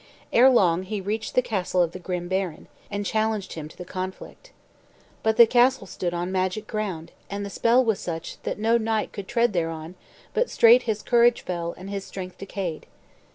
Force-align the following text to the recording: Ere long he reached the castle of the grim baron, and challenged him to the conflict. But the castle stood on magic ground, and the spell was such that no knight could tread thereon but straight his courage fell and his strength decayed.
Ere 0.33 0.49
long 0.49 0.81
he 0.81 0.99
reached 0.99 1.35
the 1.35 1.43
castle 1.43 1.83
of 1.83 1.91
the 1.91 1.99
grim 1.99 2.27
baron, 2.27 2.67
and 2.89 3.05
challenged 3.05 3.53
him 3.53 3.67
to 3.69 3.77
the 3.77 3.85
conflict. 3.85 4.51
But 5.21 5.37
the 5.37 5.45
castle 5.45 5.85
stood 5.85 6.11
on 6.11 6.31
magic 6.31 6.65
ground, 6.65 7.11
and 7.29 7.45
the 7.45 7.51
spell 7.51 7.85
was 7.85 7.99
such 7.99 8.41
that 8.41 8.57
no 8.57 8.79
knight 8.79 9.13
could 9.13 9.27
tread 9.27 9.53
thereon 9.53 9.93
but 10.33 10.49
straight 10.49 10.81
his 10.89 11.03
courage 11.03 11.41
fell 11.41 11.75
and 11.77 11.87
his 11.87 12.03
strength 12.03 12.39
decayed. 12.39 12.87